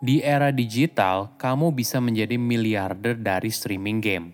[0.00, 4.32] Di era digital, kamu bisa menjadi miliarder dari streaming game.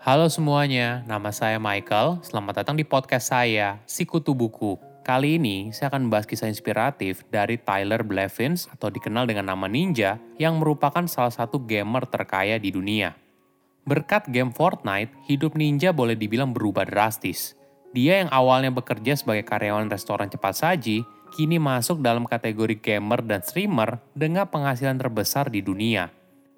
[0.00, 2.24] Halo semuanya, nama saya Michael.
[2.24, 4.80] Selamat datang di podcast saya, Sikutu Buku.
[5.04, 10.16] Kali ini saya akan membahas kisah inspiratif dari Tyler Blevins atau dikenal dengan nama Ninja
[10.40, 13.12] yang merupakan salah satu gamer terkaya di dunia.
[13.84, 17.52] Berkat game Fortnite, hidup Ninja boleh dibilang berubah drastis.
[17.92, 23.40] Dia yang awalnya bekerja sebagai karyawan restoran cepat saji, kini masuk dalam kategori gamer dan
[23.40, 26.12] streamer dengan penghasilan terbesar di dunia.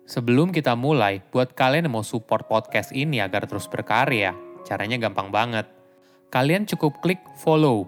[0.05, 4.35] Sebelum kita mulai, buat kalian yang mau support podcast ini agar terus berkarya,
[4.67, 5.71] caranya gampang banget.
[6.29, 7.87] Kalian cukup klik follow.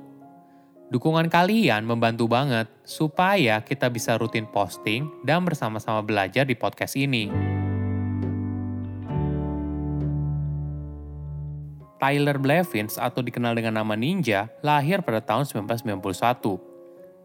[0.87, 7.27] Dukungan kalian membantu banget supaya kita bisa rutin posting dan bersama-sama belajar di podcast ini.
[11.99, 16.76] Tyler Blevins atau dikenal dengan nama Ninja lahir pada tahun 1991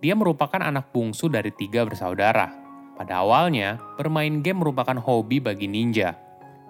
[0.02, 2.50] dia merupakan anak bungsu dari tiga bersaudara.
[2.98, 6.18] Pada awalnya, bermain game merupakan hobi bagi Ninja.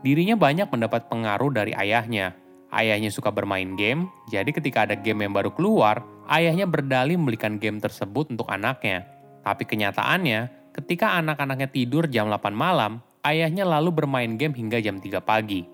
[0.04, 2.36] Dirinya banyak mendapat pengaruh dari ayahnya.
[2.72, 7.84] Ayahnya suka bermain game, jadi ketika ada game yang baru keluar, ayahnya berdalih membelikan game
[7.84, 9.04] tersebut untuk anaknya.
[9.44, 15.20] Tapi kenyataannya, ketika anak-anaknya tidur jam 8 malam, ayahnya lalu bermain game hingga jam 3
[15.20, 15.68] pagi.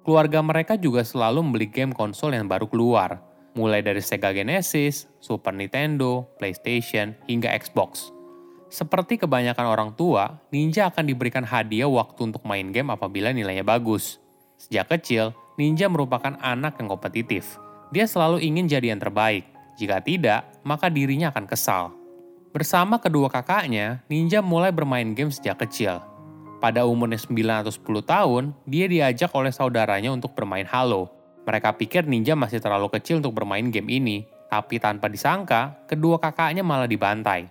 [0.00, 3.20] Keluarga mereka juga selalu membeli game konsol yang baru keluar,
[3.54, 8.14] mulai dari Sega Genesis, Super Nintendo, PlayStation, hingga Xbox.
[8.70, 14.22] Seperti kebanyakan orang tua, Ninja akan diberikan hadiah waktu untuk main game apabila nilainya bagus.
[14.54, 17.58] Sejak kecil, Ninja merupakan anak yang kompetitif.
[17.90, 19.42] Dia selalu ingin jadi yang terbaik.
[19.74, 21.90] Jika tidak, maka dirinya akan kesal.
[22.54, 25.98] Bersama kedua kakaknya, Ninja mulai bermain game sejak kecil.
[26.62, 31.10] Pada umurnya 9 atau 10 tahun, dia diajak oleh saudaranya untuk bermain Halo,
[31.50, 36.62] mereka pikir Ninja masih terlalu kecil untuk bermain game ini, tapi tanpa disangka, kedua kakaknya
[36.62, 37.50] malah dibantai.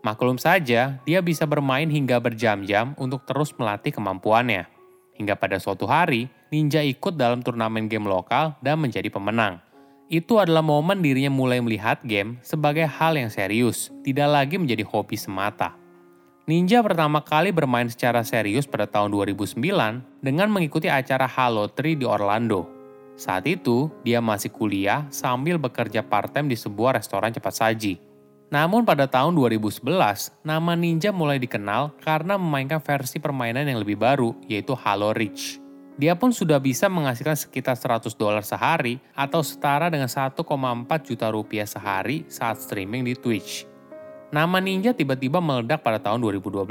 [0.00, 4.64] Maklum saja, dia bisa bermain hingga berjam-jam untuk terus melatih kemampuannya.
[5.20, 9.60] Hingga pada suatu hari, Ninja ikut dalam turnamen game lokal dan menjadi pemenang.
[10.08, 15.18] Itu adalah momen dirinya mulai melihat game sebagai hal yang serius, tidak lagi menjadi hobi
[15.18, 15.76] semata.
[16.46, 19.58] Ninja pertama kali bermain secara serius pada tahun 2009
[20.22, 22.75] dengan mengikuti acara Halo 3 di Orlando.
[23.16, 27.96] Saat itu, dia masih kuliah sambil bekerja part-time di sebuah restoran cepat saji.
[28.52, 29.88] Namun pada tahun 2011,
[30.44, 35.58] nama Ninja mulai dikenal karena memainkan versi permainan yang lebih baru, yaitu Halo Reach.
[35.96, 40.36] Dia pun sudah bisa menghasilkan sekitar 100 dolar sehari atau setara dengan 1,4
[41.08, 43.64] juta rupiah sehari saat streaming di Twitch.
[44.28, 46.68] Nama Ninja tiba-tiba meledak pada tahun 2012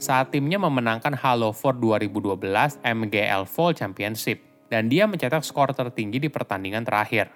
[0.00, 1.76] saat timnya memenangkan Halo 4
[2.08, 7.28] 2012 MGL Fall Championship dan dia mencetak skor tertinggi di pertandingan terakhir.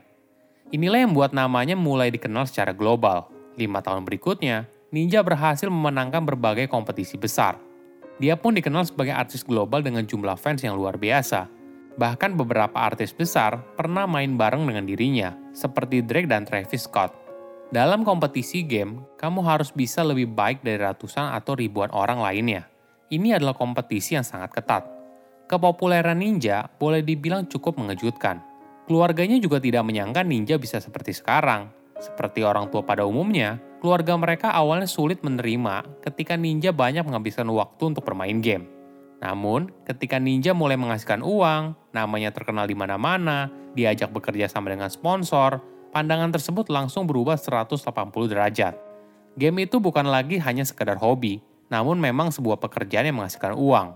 [0.72, 3.28] Inilah yang membuat namanya mulai dikenal secara global.
[3.60, 7.60] Lima tahun berikutnya, Ninja berhasil memenangkan berbagai kompetisi besar.
[8.16, 11.52] Dia pun dikenal sebagai artis global dengan jumlah fans yang luar biasa.
[12.00, 17.12] Bahkan beberapa artis besar pernah main bareng dengan dirinya, seperti Drake dan Travis Scott.
[17.68, 22.64] Dalam kompetisi game, kamu harus bisa lebih baik dari ratusan atau ribuan orang lainnya.
[23.12, 24.95] Ini adalah kompetisi yang sangat ketat
[25.46, 28.42] Kepopuleran Ninja boleh dibilang cukup mengejutkan.
[28.90, 31.70] Keluarganya juga tidak menyangka Ninja bisa seperti sekarang.
[32.02, 37.94] Seperti orang tua pada umumnya, keluarga mereka awalnya sulit menerima ketika Ninja banyak menghabiskan waktu
[37.94, 38.66] untuk bermain game.
[39.22, 43.46] Namun, ketika Ninja mulai menghasilkan uang, namanya terkenal di mana-mana,
[43.78, 45.62] diajak bekerja sama dengan sponsor,
[45.94, 47.86] pandangan tersebut langsung berubah 180
[48.26, 48.74] derajat.
[49.38, 51.38] Game itu bukan lagi hanya sekedar hobi,
[51.70, 53.94] namun memang sebuah pekerjaan yang menghasilkan uang.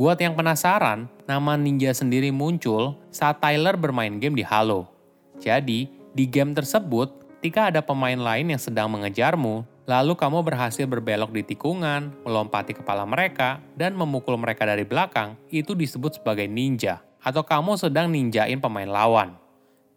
[0.00, 4.88] Buat yang penasaran, nama Ninja sendiri muncul saat Tyler bermain game di Halo.
[5.36, 11.36] Jadi, di game tersebut, ketika ada pemain lain yang sedang mengejarmu, lalu kamu berhasil berbelok
[11.36, 17.44] di tikungan, melompati kepala mereka, dan memukul mereka dari belakang, itu disebut sebagai ninja, atau
[17.44, 19.36] kamu sedang ninjain pemain lawan.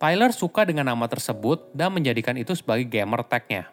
[0.04, 3.72] Tyler suka dengan nama tersebut dan menjadikan itu sebagai gamer tag-nya.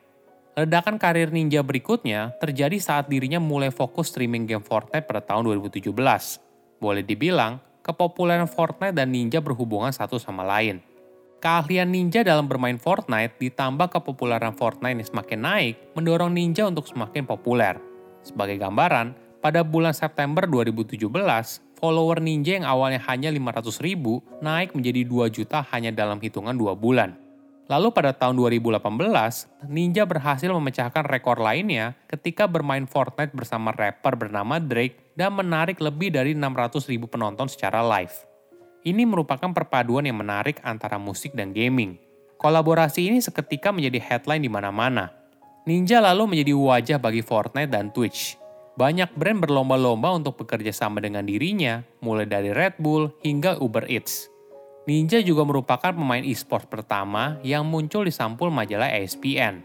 [0.59, 5.95] Ledakan karir ninja berikutnya terjadi saat dirinya mulai fokus streaming game Fortnite pada tahun 2017.
[6.83, 10.83] Boleh dibilang, kepopuleran Fortnite dan ninja berhubungan satu sama lain.
[11.39, 17.25] Keahlian ninja dalam bermain Fortnite ditambah kepopuleran Fortnite yang semakin naik mendorong ninja untuk semakin
[17.25, 17.79] populer.
[18.27, 21.01] Sebagai gambaran, pada bulan September 2017,
[21.81, 26.77] follower ninja yang awalnya hanya 500 ribu naik menjadi 2 juta hanya dalam hitungan 2
[26.77, 27.30] bulan.
[27.71, 28.83] Lalu pada tahun 2018,
[29.71, 36.11] Ninja berhasil memecahkan rekor lainnya ketika bermain Fortnite bersama rapper bernama Drake dan menarik lebih
[36.11, 38.27] dari 600 ribu penonton secara live.
[38.83, 41.95] Ini merupakan perpaduan yang menarik antara musik dan gaming.
[42.43, 45.15] Kolaborasi ini seketika menjadi headline di mana-mana.
[45.63, 48.35] Ninja lalu menjadi wajah bagi Fortnite dan Twitch.
[48.75, 54.40] Banyak brand berlomba-lomba untuk bekerja sama dengan dirinya, mulai dari Red Bull hingga Uber Eats.
[54.89, 59.61] Ninja juga merupakan pemain e-sport pertama yang muncul di sampul majalah ESPN.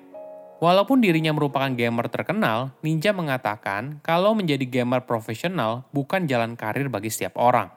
[0.59, 7.07] Walaupun dirinya merupakan gamer terkenal, Ninja mengatakan kalau menjadi gamer profesional bukan jalan karir bagi
[7.07, 7.71] setiap orang.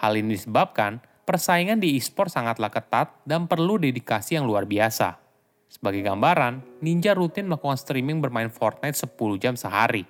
[0.00, 5.20] Hal ini disebabkan persaingan di e-sport sangatlah ketat dan perlu dedikasi yang luar biasa.
[5.68, 10.08] Sebagai gambaran, Ninja rutin melakukan streaming bermain Fortnite 10 jam sehari.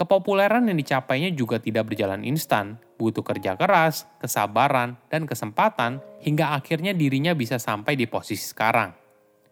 [0.00, 6.96] Kepopuleran yang dicapainya juga tidak berjalan instan, butuh kerja keras, kesabaran, dan kesempatan hingga akhirnya
[6.96, 8.96] dirinya bisa sampai di posisi sekarang.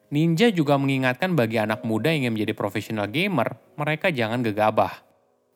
[0.09, 5.05] Ninja juga mengingatkan bagi anak muda yang ingin menjadi profesional gamer, mereka jangan gegabah.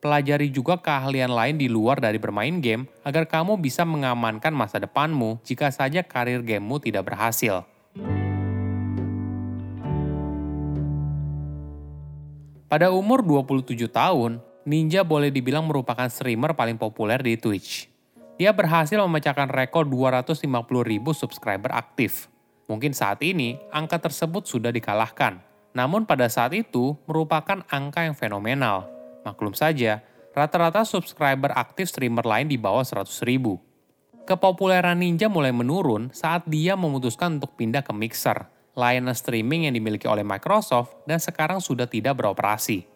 [0.05, 5.41] Pelajari juga keahlian lain di luar dari bermain game agar kamu bisa mengamankan masa depanmu
[5.41, 7.65] jika saja karir gamemu tidak berhasil.
[12.69, 17.91] Pada umur 27 tahun, Ninja boleh dibilang merupakan streamer paling populer di Twitch.
[18.38, 20.47] Dia berhasil memecahkan rekor 250
[20.87, 22.31] ribu subscriber aktif.
[22.70, 25.43] Mungkin saat ini, angka tersebut sudah dikalahkan.
[25.75, 28.87] Namun pada saat itu, merupakan angka yang fenomenal.
[29.26, 33.58] Maklum saja, rata-rata subscriber aktif streamer lain di bawah 100 ribu.
[34.23, 38.47] Kepopuleran Ninja mulai menurun saat dia memutuskan untuk pindah ke Mixer,
[38.79, 42.92] layanan streaming yang dimiliki oleh Microsoft dan sekarang sudah tidak beroperasi.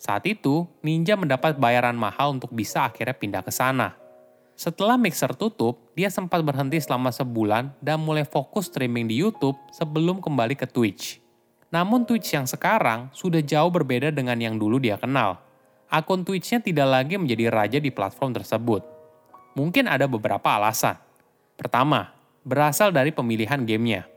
[0.00, 4.00] Saat itu, Ninja mendapat bayaran mahal untuk bisa akhirnya pindah ke sana.
[4.56, 10.24] Setelah Mixer tutup, dia sempat berhenti selama sebulan dan mulai fokus streaming di YouTube sebelum
[10.24, 11.20] kembali ke Twitch.
[11.68, 15.36] Namun Twitch yang sekarang sudah jauh berbeda dengan yang dulu dia kenal.
[15.92, 18.80] Akun Twitch-nya tidak lagi menjadi raja di platform tersebut.
[19.52, 20.96] Mungkin ada beberapa alasan.
[21.60, 24.08] Pertama, berasal dari pemilihan gamenya.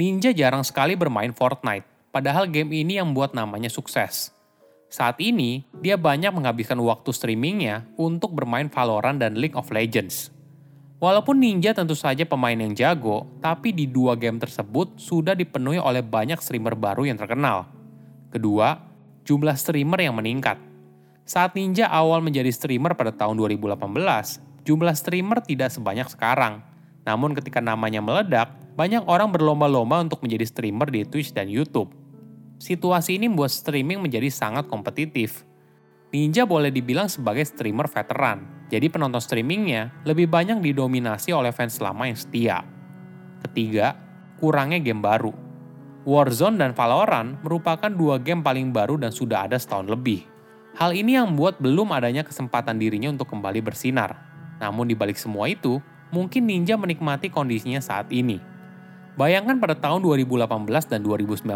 [0.00, 4.32] Ninja jarang sekali bermain Fortnite, padahal game ini yang buat namanya sukses.
[4.90, 10.34] Saat ini, dia banyak menghabiskan waktu streamingnya untuk bermain Valorant dan League of Legends.
[10.98, 16.02] Walaupun Ninja tentu saja pemain yang jago, tapi di dua game tersebut sudah dipenuhi oleh
[16.02, 17.70] banyak streamer baru yang terkenal.
[18.34, 18.82] Kedua,
[19.22, 20.58] jumlah streamer yang meningkat.
[21.22, 23.78] Saat Ninja awal menjadi streamer pada tahun 2018,
[24.66, 26.66] jumlah streamer tidak sebanyak sekarang.
[27.06, 31.99] Namun ketika namanya meledak, banyak orang berlomba-lomba untuk menjadi streamer di Twitch dan YouTube.
[32.60, 35.48] Situasi ini membuat streaming menjadi sangat kompetitif.
[36.12, 42.04] Ninja boleh dibilang sebagai streamer veteran, jadi penonton streamingnya lebih banyak didominasi oleh fans lama
[42.04, 42.60] yang setia.
[43.40, 43.96] Ketiga,
[44.36, 45.32] kurangnya game baru.
[46.04, 50.28] Warzone dan Valorant merupakan dua game paling baru dan sudah ada setahun lebih.
[50.76, 54.20] Hal ini yang membuat belum adanya kesempatan dirinya untuk kembali bersinar.
[54.60, 55.80] Namun di balik semua itu,
[56.12, 58.36] mungkin Ninja menikmati kondisinya saat ini.
[59.16, 61.48] Bayangkan pada tahun 2018 dan 2019,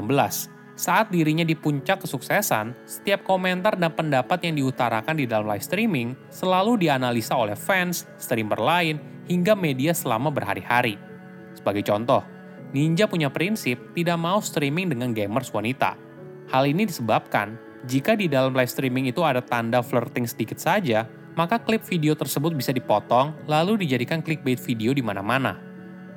[0.75, 6.19] saat dirinya di puncak kesuksesan, setiap komentar dan pendapat yang diutarakan di dalam live streaming
[6.35, 8.99] selalu dianalisa oleh fans, streamer lain,
[9.31, 10.99] hingga media selama berhari-hari.
[11.55, 12.27] Sebagai contoh,
[12.75, 15.95] Ninja punya prinsip tidak mau streaming dengan gamers wanita.
[16.51, 17.55] Hal ini disebabkan
[17.87, 21.07] jika di dalam live streaming itu ada tanda flirting sedikit saja,
[21.39, 25.55] maka klip video tersebut bisa dipotong lalu dijadikan clickbait video di mana-mana.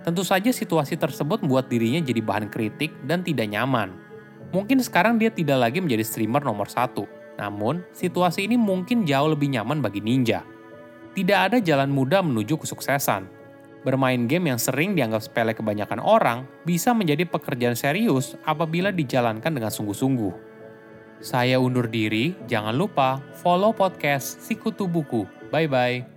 [0.02, 4.07] Tentu saja situasi tersebut membuat dirinya jadi bahan kritik dan tidak nyaman.
[4.56, 7.04] Mungkin sekarang dia tidak lagi menjadi streamer nomor satu,
[7.36, 10.44] namun situasi ini mungkin jauh lebih nyaman bagi Ninja.
[11.18, 13.28] Tidak ada jalan mudah menuju kesuksesan.
[13.84, 19.72] Bermain game yang sering dianggap sepele kebanyakan orang bisa menjadi pekerjaan serius apabila dijalankan dengan
[19.72, 20.34] sungguh-sungguh.
[21.18, 25.26] Saya undur diri, jangan lupa follow podcast Sikutu Buku.
[25.50, 26.17] Bye-bye.